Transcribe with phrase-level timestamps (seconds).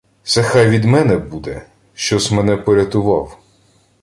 [0.23, 3.37] —Се хай від мене буде, що-с мене порятував.